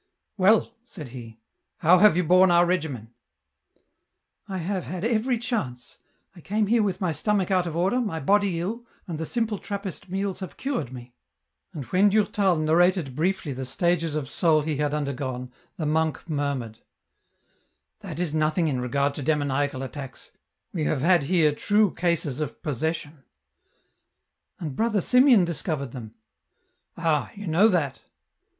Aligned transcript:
"Well," 0.39 0.73
said 0.83 1.09
he," 1.09 1.41
how 1.81 1.99
have 1.99 2.17
you 2.17 2.23
borne 2.23 2.49
our 2.49 2.65
regimen?"" 2.65 3.13
I 4.49 4.57
have 4.57 4.85
had 4.85 5.05
every 5.05 5.37
chance; 5.37 5.99
I 6.35 6.41
came 6.41 6.65
here 6.65 6.81
with 6.81 6.99
my 6.99 7.11
stomach 7.11 7.51
out 7.51 7.67
of 7.67 7.75
order, 7.75 8.01
my 8.01 8.19
body 8.19 8.59
ill, 8.59 8.83
and 9.07 9.19
the 9.19 9.27
simple 9.27 9.59
Trappist 9.59 10.09
meals 10.09 10.39
have 10.39 10.57
cured 10.57 10.91
me." 10.91 11.13
And 11.71 11.85
when 11.85 12.09
Durtal 12.09 12.55
narrated 12.55 13.15
briefly 13.15 13.53
the 13.53 13.63
stages 13.63 14.15
of 14.15 14.27
soul 14.27 14.63
he 14.63 14.77
had 14.77 14.91
undergone, 14.95 15.51
the 15.77 15.85
monk 15.85 16.27
murmured," 16.27 16.79
That 18.01 18.19
is 18.19 18.33
nothing 18.33 18.67
in 18.67 18.81
regard 18.81 19.13
to 19.13 19.21
demoniacal 19.21 19.83
attacks; 19.83 20.31
we 20.73 20.85
have 20.85 21.01
had 21.01 21.25
here 21.25 21.53
true 21.53 21.93
cases 21.93 22.39
of 22.39 22.63
possession."" 22.63 23.23
And 24.59 24.75
Brother 24.75 24.99
Simeon 24.99 25.45
discovered 25.45 25.91
them!" 25.91 26.15
"Ah! 26.97 27.29
you 27.35 27.45
know 27.45 27.67
that 27.67 27.99